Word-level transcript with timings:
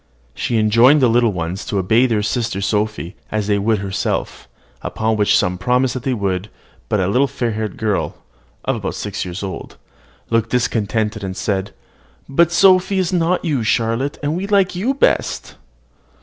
She 0.33 0.57
enjoined 0.57 0.99
to 1.01 1.05
the 1.05 1.11
little 1.11 1.31
ones 1.31 1.63
to 1.67 1.77
obey 1.77 2.07
their 2.07 2.23
sister 2.23 2.59
Sophy 2.59 3.15
as 3.31 3.45
they 3.45 3.59
would 3.59 3.77
herself, 3.77 4.47
upon 4.81 5.15
which 5.15 5.37
some 5.37 5.59
promised 5.59 5.93
that 5.93 6.01
they 6.01 6.15
would; 6.15 6.49
but 6.89 6.99
a 6.99 7.07
little 7.07 7.27
fair 7.27 7.51
haired 7.51 7.77
girl, 7.77 8.15
about 8.65 8.95
six 8.95 9.23
years 9.25 9.43
old, 9.43 9.77
looked 10.31 10.49
discontented, 10.49 11.23
and 11.23 11.37
said, 11.37 11.71
"But 12.27 12.51
Sophy 12.51 12.97
is 12.97 13.13
not 13.13 13.45
you, 13.45 13.61
Charlotte; 13.61 14.17
and 14.23 14.35
we 14.35 14.47
like 14.47 14.75
you 14.75 14.95
best." 14.95 15.53